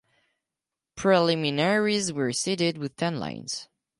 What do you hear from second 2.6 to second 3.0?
with